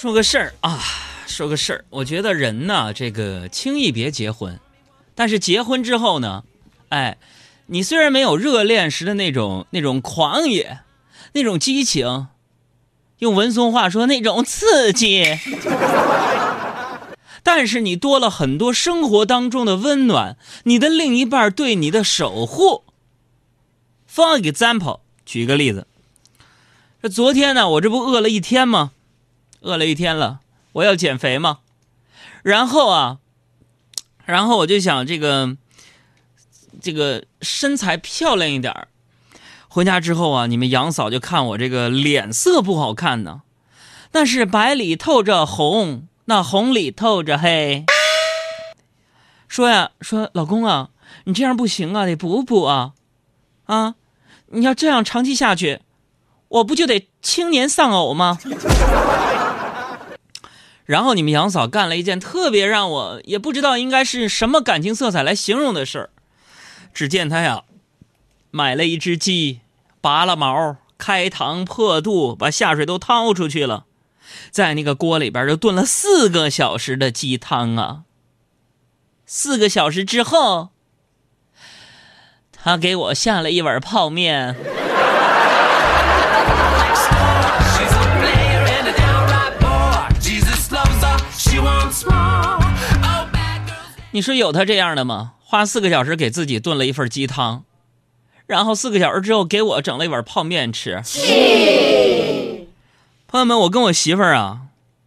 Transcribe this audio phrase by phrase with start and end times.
[0.00, 0.80] 说个事儿啊，
[1.26, 1.84] 说个事儿。
[1.90, 4.60] 我觉得人呢，这个轻易别结婚，
[5.16, 6.44] 但是结婚之后呢，
[6.90, 7.18] 哎，
[7.66, 10.78] 你虽然没有热恋时的那种那种狂野，
[11.32, 12.28] 那种激情，
[13.18, 15.36] 用文松话说那种刺激，
[17.42, 22.84] 但是你多了很多生活当中的温暖，你的另一半对你的守护。
[24.08, 25.88] For example，举个例子，
[27.02, 28.92] 这昨天呢，我这不饿了一天吗？
[29.60, 30.40] 饿了一天了，
[30.72, 31.58] 我要减肥嘛，
[32.42, 33.18] 然后啊，
[34.24, 35.56] 然后我就想这个
[36.80, 38.88] 这个身材漂亮一点儿。
[39.68, 43.42] 回家之后啊，你们杨嫂就看我这个脸色不好看呢，
[44.12, 47.84] 那是白里透着红，那红里透着黑。
[49.46, 50.90] 说呀，说老公啊，
[51.24, 52.92] 你这样不行啊，得补补啊，
[53.66, 53.94] 啊，
[54.48, 55.80] 你要这样长期下去，
[56.48, 58.38] 我不就得青年丧偶吗？
[60.88, 66.10] 然后你们杨嫂干了一件特别让我也不知道应该是什么感情色彩来形容的事儿。
[66.94, 67.64] 只见她呀，
[68.50, 69.60] 买了一只鸡，
[70.00, 73.84] 拔了毛，开膛破肚，把下水都掏出去了，
[74.50, 78.04] 在那个锅里边就炖了四个小时的鸡汤啊。
[79.26, 80.70] 四个小时之后，
[82.50, 84.56] 他给我下了一碗泡面。
[94.12, 95.34] 你说有他这样的吗？
[95.40, 97.64] 花四个小时给自己炖了一份鸡汤，
[98.46, 101.02] 然后四个小时之后给我整了一碗泡面吃。
[103.26, 104.62] 朋友们，我跟我媳妇儿啊，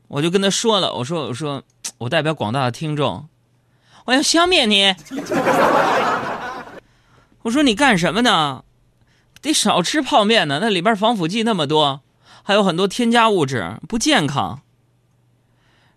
[0.07, 1.63] 我就跟她说了，我说我说
[1.99, 3.27] 我代表广大的听众，
[4.05, 4.95] 我要消灭你。
[7.41, 8.63] 我说你干什么呢？
[9.41, 12.01] 得少吃泡面呢，那里边防腐剂那么多，
[12.43, 14.61] 还有很多添加物质，不健康。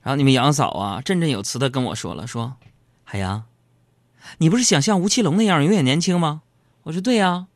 [0.02, 2.56] 然后你们杨嫂啊，振振有词的跟我说了，说。
[3.14, 3.44] 海洋，
[4.38, 6.42] 你不是想像吴奇隆那样永远年轻吗？
[6.82, 7.46] 我说对呀，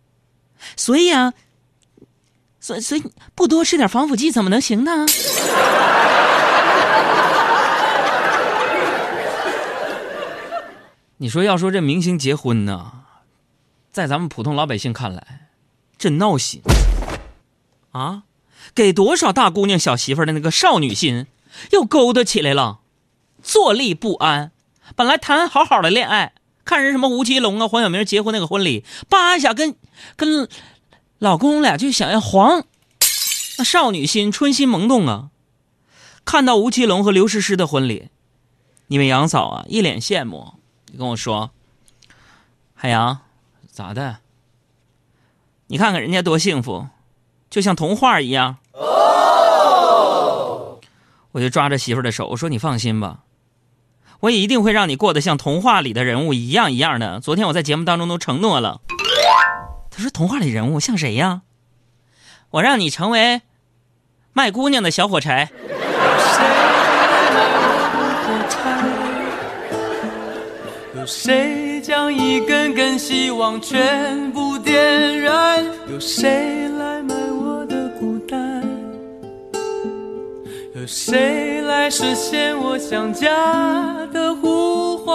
[0.77, 1.35] 所以啊，
[2.61, 3.03] 所所以
[3.35, 5.05] 不多吃点防腐剂怎么能行呢？
[11.17, 12.93] 你说要说这明星结婚呢，
[13.91, 15.49] 在咱们普通老百姓看来，
[15.99, 16.63] 真闹心
[17.91, 18.23] 啊！
[18.77, 21.27] 给多少大姑娘小媳妇的那个少女心
[21.73, 22.79] 又勾搭起来了，
[23.43, 24.53] 坐立不安。
[24.97, 26.33] 本来谈好好的恋爱，
[26.65, 29.77] 看人什么吴奇隆啊、黄晓明结婚那个婚礼，叭一下跟
[30.17, 30.49] 跟
[31.19, 32.65] 老公俩就想要黄，
[33.59, 35.31] 那少女心、春心萌动啊！
[36.25, 38.09] 看到吴奇隆和刘诗诗的婚礼，
[38.89, 40.55] 你们杨嫂啊一脸羡慕，
[40.97, 41.51] 跟我说
[42.75, 43.21] ：“海洋，
[43.71, 44.19] 咋的？
[45.69, 46.87] 你看看人家多幸福，
[47.51, 48.57] 就像童话一样。”
[51.33, 53.21] 我就抓着媳妇的手，我说：“你放心吧。”
[54.21, 57.21] 我也一定会让你过得像童话里的人物一样一样的。
[57.21, 58.81] 昨天我在节目当中都承诺了。
[59.91, 61.43] 他说：“童话里人物像谁呀？”
[62.51, 63.43] 我让你成为
[64.33, 65.51] 卖姑娘的小火柴。
[70.97, 75.65] 有谁将一根根希望全部点燃？
[75.91, 76.68] 有谁
[80.89, 83.29] 谁来实现我想家？
[84.07, 85.15] 的呼唤，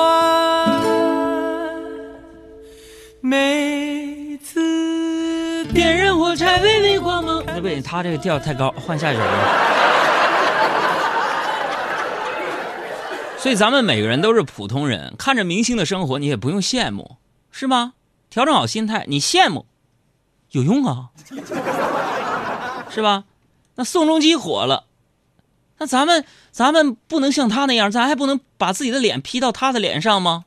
[3.19, 7.43] 每次点燃火柴，微微光芒。
[7.47, 9.27] 那不行，他这个调太高，换下一首吧。
[13.39, 17.17] 所以咱们每个人都是普通人，看着明星的生活，你也不用羡慕，
[17.49, 17.93] 是吗？
[18.29, 19.65] 调整好心态，你羡慕
[20.51, 21.09] 有用啊，
[22.93, 23.23] 是吧？
[23.73, 24.83] 那宋仲基火了。
[25.83, 30.45] 那咱们咱们不能像他那样，咱还不能把自己的脸 P 到他的脸上吗？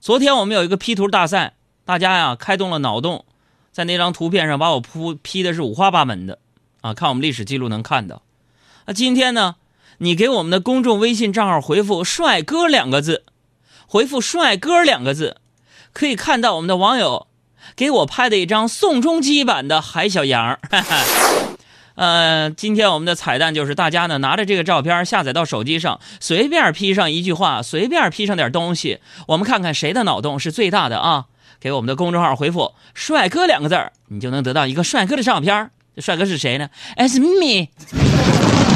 [0.00, 1.52] 昨天我们有一个 P 图大赛，
[1.84, 3.26] 大家呀开动了脑洞，
[3.70, 6.38] 在那张图片上把我铺 P 的是五花八门的，
[6.80, 8.22] 啊，看我们历史记录能看到。
[8.86, 9.56] 那今天呢，
[9.98, 13.24] 你给我们的公众微信账号回复“帅哥”两个字，
[13.86, 15.36] 回复“帅哥”两个字，
[15.92, 17.26] 可以看到我们的网友
[17.76, 20.58] 给我拍的一张宋仲基版的海小羊。
[21.94, 28.98] 呃，今天我们的彩蛋就是大家呢拿着这个照片下载到手机上，随便 P 上一句话，随便 P 上点东西，
[29.28, 31.26] 我们看看谁的脑洞是最大的啊！
[31.60, 35.70] 给我们的公众号回复“帅哥”两个字你就能得到一个帅哥的照片。
[35.94, 38.73] 这帅哥是谁呢？It's me。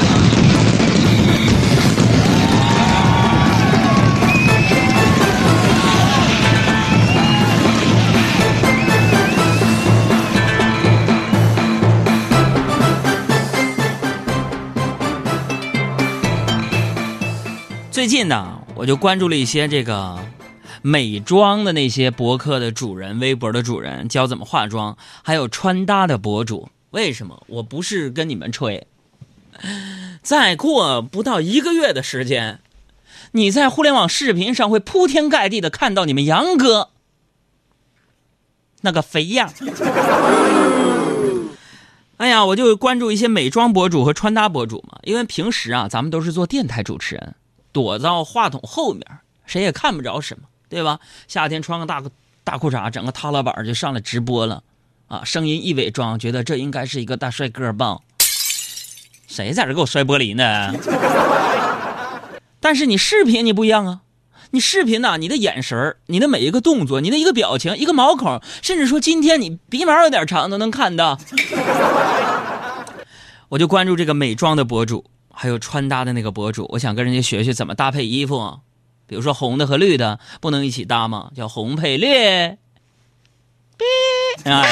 [17.98, 20.20] 最近呢，我就关注了一些这个
[20.82, 26.68] 美妆的那些博客的主人、微博的主人教怎么化妆，还有穿搭的博主。
[26.90, 27.42] 为什么？
[27.48, 28.86] 我不是跟你们吹，
[30.22, 32.60] 再过不到一个月的时间，
[33.32, 36.90] 你在互联网视频上会铺天盖地的看到你们杨哥
[38.82, 39.52] 那个肥样。
[42.18, 47.34] 哎呀，我就关注一些美妆博主和穿搭博主嘛，因为平时啊，咱们都是做电台主持人，
[47.72, 49.04] 躲到话筒后面，
[49.46, 51.00] 谁也看不着什么，对吧？
[51.26, 52.02] 夏天穿个大
[52.44, 54.62] 大裤衩，整个踏拉板就上来直播了，
[55.06, 57.98] 啊，声音一伪装，觉得这应该是一个大帅哥吧？
[59.26, 60.72] 谁在这给我摔玻璃呢？
[62.60, 64.00] 但是你视频你不一样啊。
[64.50, 71.18] 你视频呐，你的眼神你的每一个动作，你的一个表情，一个毛孔，甚至说今天你鼻毛有点长，都能看到。
[73.50, 75.04] 我就关注这个美妆的博主，
[75.40, 78.58] 还有穿搭的那个博主，我想跟人家学学怎么搭配衣服。
[79.06, 81.30] 比如说红的和绿的不能一起搭吗？
[81.32, 82.08] 叫红配绿。
[83.78, 84.64] 哔啊！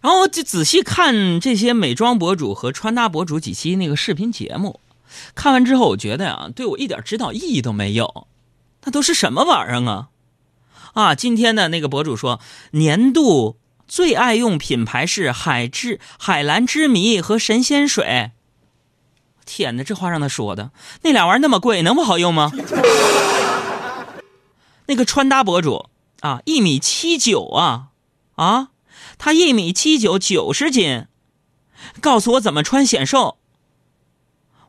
[0.00, 4.80] 然后就仔细看这些美妆博主和穿搭博主几期那个视频节目。
[5.34, 8.26] 看完之后，我觉得呀，对我一点指导意义都没有。
[8.84, 10.08] 那都是什么玩意儿啊？
[10.94, 18.30] 啊，今天的那个博主说，年度最爱用品牌是海之海蓝之谜和神仙水。
[19.46, 20.70] 天哪，这话让他说的，
[21.02, 22.52] 那俩玩意儿那么贵，能不好用吗？
[24.86, 25.86] 那个穿搭博主
[26.20, 27.88] 啊，一米七九啊，
[28.34, 28.68] 啊，
[29.16, 31.06] 他一米七九，九十斤，
[32.00, 33.38] 告诉我怎么穿显瘦。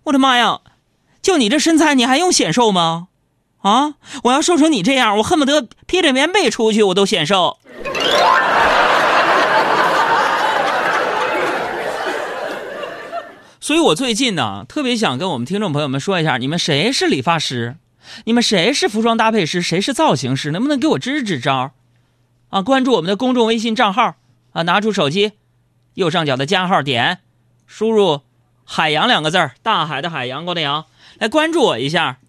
[0.03, 0.61] 我的妈呀！
[1.21, 3.09] 就你这身材，你还用显瘦吗？
[3.61, 3.95] 啊！
[4.23, 7.57] 我要瘦成你这样，我恨不得披着棉被出去，我都显瘦。
[13.67, 17.75] 所以我最近呢，特别想跟我们听众朋友们说一下，你们谁是理发师？
[18.23, 19.61] 你们谁是服装搭配师？
[19.61, 20.51] 谁是造型师？
[20.51, 21.73] 能不能给我支支招？
[22.47, 22.61] 啊！
[22.61, 24.15] 关注我们的公众微信账号
[24.53, 24.61] 啊！
[24.61, 25.33] 拿出手机，
[25.95, 27.19] 右上角的加号点，
[27.65, 28.21] 输入。
[28.63, 30.85] 海洋两个字，大海的海，阳光的阳，
[31.17, 32.19] 来关注我一下，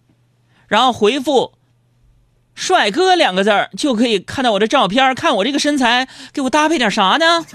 [0.67, 1.53] 然后回复
[2.53, 7.45] “帅哥”两个字，就可以看到我的照片，看我这个身材，给我搭配点啥呢？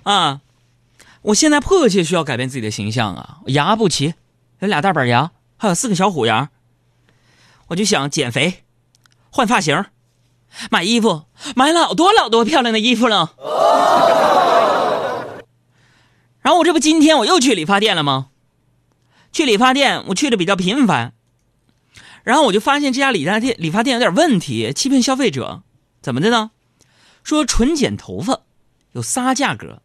[0.04, 0.40] 啊，
[1.22, 3.38] 我现在迫切需要改变自己的形象啊！
[3.46, 4.14] 牙不齐，
[4.58, 6.50] 有俩大板牙，还有四个小虎牙，
[7.68, 8.64] 我就想减肥，
[9.30, 9.84] 换发型，
[10.68, 13.36] 买衣服，买老多老多漂亮的衣服了。
[16.42, 18.30] 然后我这不今天我又去理发店了吗？
[19.30, 21.12] 去理发店我去的比较频繁，
[22.24, 25.62] 然后我就发现这家理发店理发店有点问题，欺骗消费者，
[26.00, 26.50] 怎么的呢？
[27.22, 28.40] 说纯剪头发
[28.90, 29.82] 有仨价格，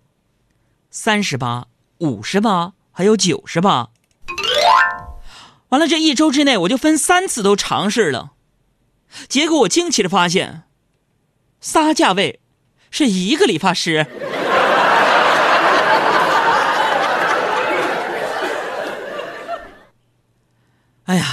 [0.99, 1.67] 三十八、
[1.99, 3.89] 五十八，还有九十八。
[5.69, 8.31] 完了这一周之内我就分三次都尝试了，
[9.29, 10.63] 结果我惊奇的发现，
[11.61, 12.39] 仨价位
[12.89, 14.07] 是一个理发师。
[21.05, 21.25] 哎呀，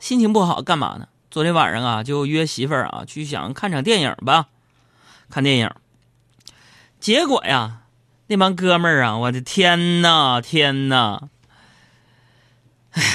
[0.00, 1.08] 心情不好，干嘛呢？
[1.30, 4.46] 昨天晚上啊，就约媳妇儿啊去想看场电影吧，
[5.28, 5.70] 看电影。
[6.98, 7.81] 结果呀，
[8.32, 11.28] 那帮哥们儿啊，我的天呐，天呐！
[12.92, 13.08] 哎呀，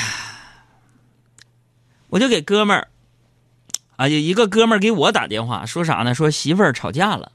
[2.09, 2.89] 我就给哥们儿，
[3.95, 6.13] 啊，有一个哥们儿给我打电话，说啥呢？
[6.13, 7.31] 说媳妇儿吵架了，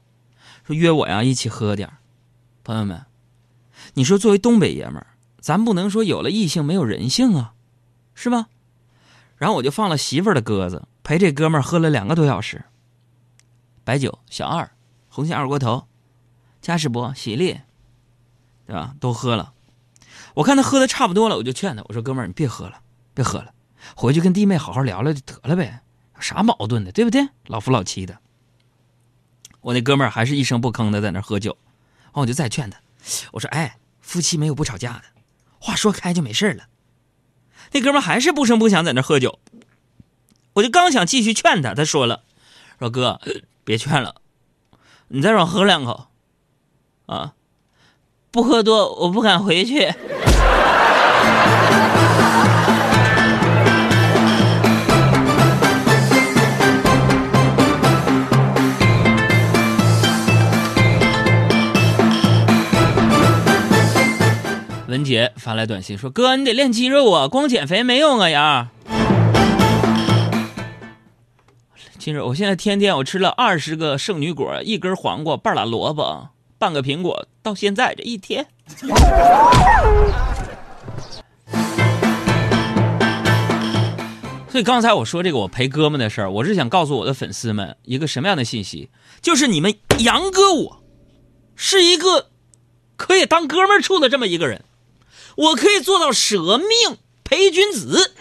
[0.65, 1.91] 说约我呀一起喝点
[2.63, 3.05] 朋友们，
[3.95, 5.07] 你说作为东北爷们儿，
[5.41, 7.53] 咱不能说有了异性没有人性啊，
[8.15, 8.47] 是吧？
[9.35, 12.63] 然后我就放了媳妇儿的鸽子，陪这哥们儿喝了两个多小时。
[13.83, 14.71] 白酒小二，
[15.09, 15.85] 红星二锅头，
[16.61, 17.59] 嘉士伯、喜力，
[18.77, 18.95] 啊？
[18.99, 19.53] 都喝了。
[20.35, 22.81] 我看他喝的差不多了，我就劝他，我说：“哥们儿，你别喝了，
[23.13, 23.53] 别喝了，
[23.95, 25.81] 回去跟弟妹好好聊聊就得了呗，
[26.15, 27.29] 有啥矛盾的，对不对？
[27.45, 28.19] 老夫老妻的。”
[29.61, 31.57] 我那哥们儿还是一声不吭的在那喝酒。
[32.13, 32.79] 完，我就再劝他，
[33.31, 35.03] 我说：“哎，夫妻没有不吵架的，
[35.59, 36.65] 话说开就没事了。”
[37.71, 39.39] 那哥们还是不声不响在那喝酒，
[40.53, 42.23] 我就刚想继续劝他，他说了
[42.77, 43.19] ：“说哥，
[43.63, 44.21] 别劝了，
[45.07, 46.07] 你再让我喝两口，
[47.05, 47.33] 啊，
[48.33, 49.93] 不喝多我不敢回去。”
[64.87, 68.69] 文杰发来短信说：“哥，你得练肌肉啊，光减肥没用啊，呀。
[71.99, 76.29] 肌肉，我现在天天我吃了二十个圣女果，一根黄瓜，半拉萝卜，
[76.63, 78.47] 半个苹果，到现在这一天。
[84.49, 88.89] 所以刚才我说这个我陪哥们的事儿，我是想告诉我的粉丝们一个什么样的信息？
[89.21, 90.81] 就是你们杨哥我
[91.57, 92.29] 是一个
[92.95, 94.63] 可以当哥们处的这么一个人，
[95.35, 98.13] 我可以做到舍命陪君子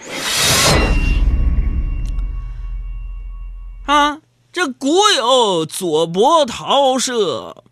[3.87, 4.19] 啊！
[4.53, 7.63] 这古有左伯桃社，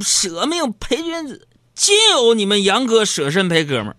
[0.00, 3.96] 舍命陪君子，今有你们杨哥舍身陪哥们儿。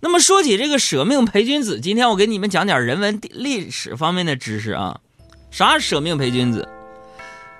[0.00, 5.00] 那么说起这个舍命陪君子，今天我给你们讲点人文历史方面的知识啊。
[5.50, 6.68] 啥舍命陪君子？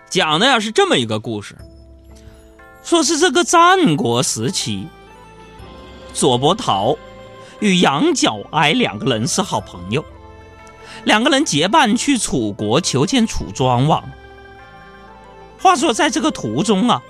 [0.08, 1.56] 讲的呀是这么一个故事，
[2.82, 4.88] 说是这个战国时期，
[6.12, 6.96] 左伯桃
[7.60, 10.04] 与杨角哀两个人是好朋友，
[11.04, 14.02] 两个人结伴去楚国求见楚庄王。
[15.60, 17.02] 话说在这个途中啊，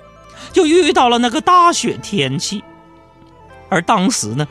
[0.51, 2.63] 就遇到了那个大雪天气，
[3.69, 4.47] 而当时呢。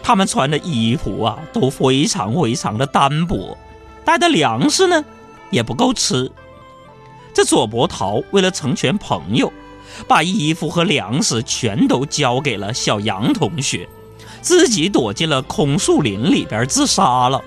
[0.00, 3.58] 他们穿的衣服啊，都非常非常的单薄，
[4.04, 5.04] 带的粮食呢，
[5.50, 6.30] 也不够吃。
[7.34, 9.52] 这左伯桃为了成全朋友，
[10.06, 13.88] 把衣服和粮食全都交给了小杨同学，
[14.40, 17.42] 自己躲进了空树林里边自杀了。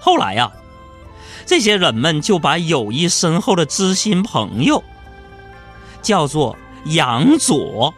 [0.00, 0.50] 后来呀，
[1.46, 4.82] 这些人们就把友谊深厚的知心朋友
[6.04, 7.92] 叫做杨左。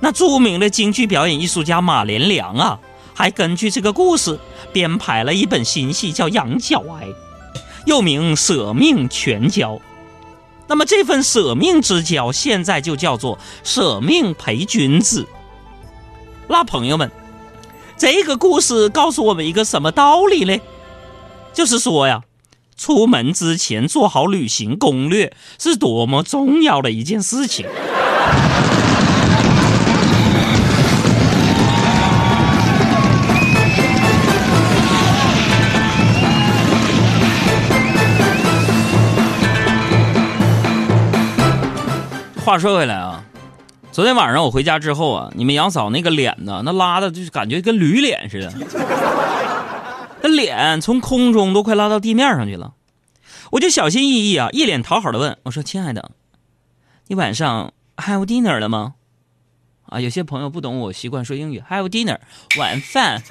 [0.00, 2.78] 那著名的京剧表演艺术家马连良啊，
[3.12, 4.38] 还根据这个故事
[4.72, 7.06] 编排了一本新戏，叫《羊角哀》，
[7.84, 9.72] 又名《舍命全交》。
[10.66, 15.26] 那么这份舍命之交，现在就叫做“舍命陪君子”。
[16.48, 17.10] 那朋友们，
[17.96, 20.58] 这个故事告诉我们一个什么道理呢？
[21.52, 22.22] 就是说呀，
[22.76, 27.66] 出门之前做好旅行攻略是多么重要的一件事情。
[42.44, 43.24] 话说回来啊，
[43.90, 48.52] 昨天晚上我回家之后啊，你们杨嫂那个脸呢，那拉的就感觉跟驴脸似的，
[50.24, 52.72] 那脸从空中都快拉到地面上去了。
[53.50, 56.12] 我就小心翼翼啊，一脸讨好的问我说：“亲爱的，
[57.08, 58.94] 你晚上 have dinner 了吗？”
[59.84, 62.18] 啊，有些朋友不懂我习惯说英语，have dinner
[62.58, 63.22] 晚饭。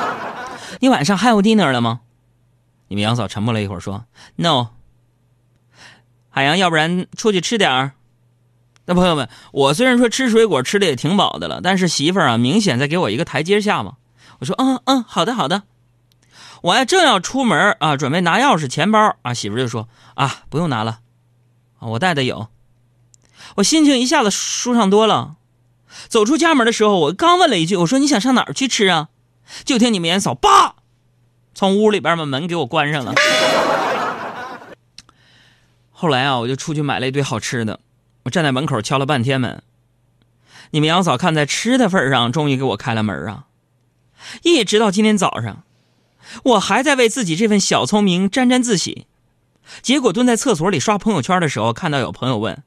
[0.80, 2.00] 你晚上 have dinner 了吗？
[2.88, 4.68] 你们杨嫂沉默了一会儿说：“no。”
[6.30, 7.92] 海洋，要不然出去吃点儿。
[8.86, 13.98] 那朋友们，我虽然说吃水果吃的也挺饱的了，但是媳妇儿啊，明显在给我一个台阶下嘛。
[14.38, 15.64] 我说，嗯嗯，好的好的。
[16.62, 21.00] 我还正要出门啊，准备拿钥匙、钱包啊，媳妇就说啊，不用拿了，
[21.78, 22.48] 我带的有。
[23.56, 25.36] 我心情一下子舒畅多了。
[26.08, 29.08] 走出家门的时候，我刚问了一句，我说你想上哪儿去吃啊？
[29.64, 30.76] 就听你们严嫂叭，
[31.54, 33.14] 从屋里边把门给我关上了。
[35.90, 37.80] 后来啊，我就出去买了一堆好吃的。
[38.24, 39.62] 我站在门口敲了半天门，
[40.70, 43.46] 你们杨嫂看在吃的份上，终于给我开了门啊！
[44.42, 45.64] 一直到今天早上，
[46.44, 49.06] 我还在为自己这份小聪明沾沾自喜。
[49.82, 52.62] 结果蹲在厕所里刷朋友圈的时候，看到有朋友问：“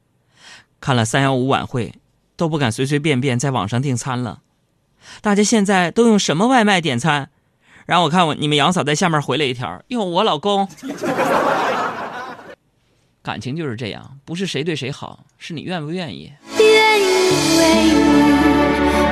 [0.79, 1.93] 看了三幺五晚会，
[2.35, 4.39] 都不敢随随便便在网上订餐了，
[5.21, 7.29] 大家现在都用什么外卖点餐？”
[7.85, 10.69] 然后我看我你们杨嫂在下面回了一条：“用我老公。”
[13.21, 16.31] 感情就是这样，不是谁对谁好，是你愿不愿意。
[16.59, 17.03] 愿意
[17.57, 17.93] 为你，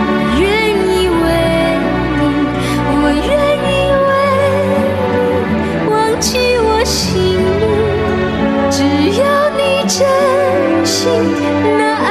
[0.08, 1.26] 我愿意为
[2.18, 2.22] 你，
[3.04, 3.51] 我愿
[6.22, 7.12] 记我心
[7.60, 7.66] 里，
[8.70, 8.78] 只
[9.20, 9.26] 要
[9.58, 10.00] 你真
[10.86, 11.02] 心。
[11.80, 12.08] 那爱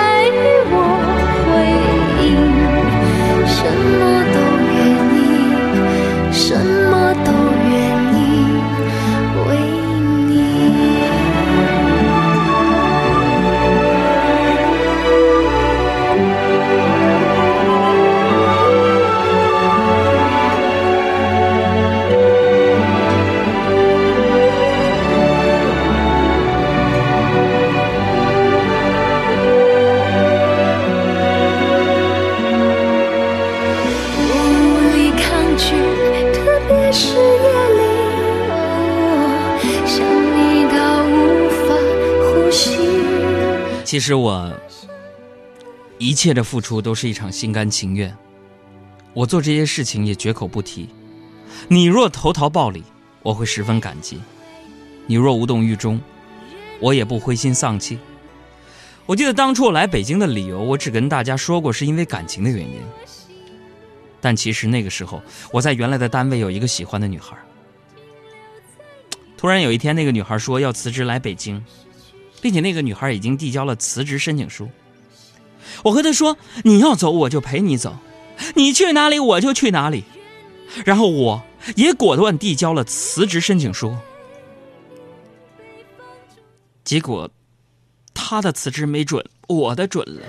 [43.90, 44.56] 其实我
[45.98, 48.16] 一切的付出都是一场心甘情愿，
[49.12, 50.88] 我做这些事情也绝口不提。
[51.66, 52.84] 你若投桃报李，
[53.20, 54.18] 我会十分感激；
[55.08, 56.00] 你若无动于衷，
[56.78, 57.98] 我也不灰心丧气。
[59.06, 62.78] 我记得当初我来北京的理由，我只跟大家说过是因为感情的原因。
[64.20, 65.20] 但其实那个时候，
[65.50, 67.36] 我在原来的单位有一个喜欢的女孩。
[69.36, 71.60] 突然有一天，那个女孩说要辞职来北京，
[72.40, 74.68] 并且那个女孩已经递交了辞职申请书。
[75.82, 77.92] 我和她说：“你要走，我就陪你走；
[78.54, 80.04] 你去哪里，我就去哪里。”
[80.84, 81.42] 然后我
[81.76, 83.96] 也果断递交了辞职申请书。
[86.84, 87.30] 结果，
[88.14, 90.22] 她的辞职没准，我的准了。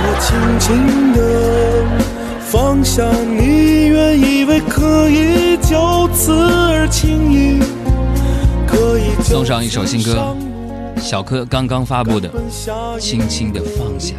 [0.00, 1.86] 我轻轻地
[2.40, 7.62] 放下你，原以为可以就此而轻易，
[9.28, 10.34] 送上一首新歌
[10.96, 12.30] 小柯刚刚发布的
[12.98, 14.14] 《轻轻的放下》。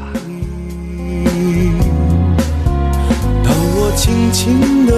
[3.44, 4.94] 当我轻轻地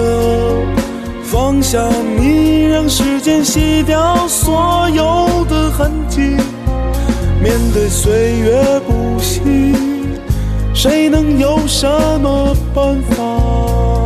[1.24, 1.82] 放下
[2.18, 6.20] 你，让时间洗掉所有的痕迹，
[7.42, 9.40] 面对岁月不息，
[10.74, 11.88] 谁能有什
[12.20, 14.01] 么办法？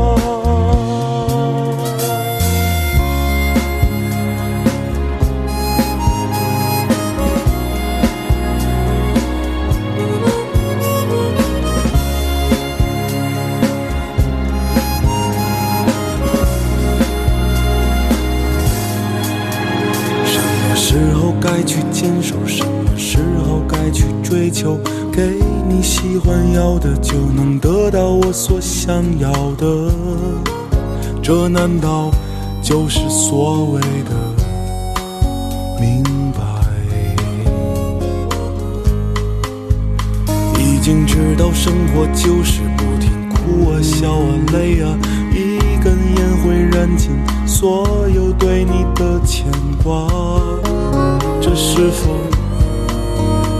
[28.86, 29.90] 想要的。
[31.20, 32.08] 这难道
[32.62, 34.14] 就是所谓的
[35.80, 36.40] 明白？
[40.56, 44.96] 已经知道生活就是不停哭啊、笑啊、累啊，
[45.32, 47.10] 一根烟会燃尽
[47.44, 49.50] 所有对你的牵
[49.82, 50.06] 挂。
[51.40, 52.14] 这是否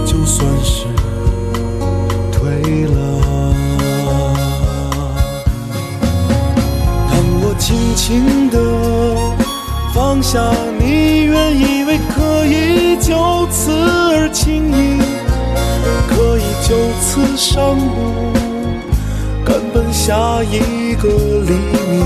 [0.05, 0.85] 就算是
[2.31, 3.26] 退了？
[7.97, 8.59] 轻轻地
[9.91, 10.39] 放下
[10.79, 15.01] 你，原以为可以就此而轻易。
[16.07, 18.31] 可以就此上路，
[19.43, 21.53] 赶奔下一个黎
[21.89, 22.05] 明。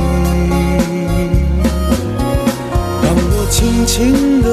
[3.04, 4.48] 当我轻轻地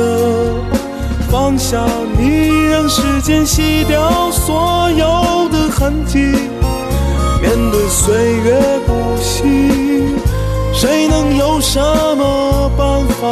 [1.30, 1.86] 放下
[2.18, 6.18] 你，让时间洗掉所有的痕迹，
[7.40, 9.46] 面对岁月不息，
[10.80, 13.26] 谁能有什么办法？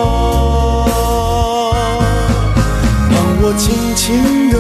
[3.09, 4.59] 当我轻轻地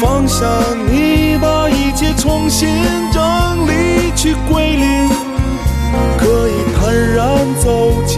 [0.00, 0.46] 放下
[0.88, 2.68] 你，把一切重新
[3.12, 3.20] 整
[3.66, 5.08] 理去归零，
[6.16, 7.26] 可以坦然
[7.60, 8.14] 走进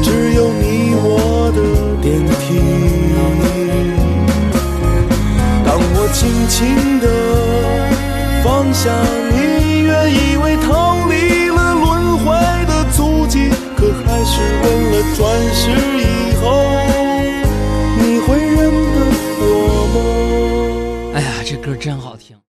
[0.00, 1.60] 只有你我的
[2.00, 2.62] 电梯。
[5.64, 7.04] 当我轻轻地
[8.44, 8.92] 放下
[9.32, 9.55] 你，
[15.14, 16.44] 转世以后，
[17.98, 18.96] 你会认得
[19.40, 19.44] 我
[19.94, 21.12] 吗？
[21.14, 22.36] 哎呀，这歌真好听。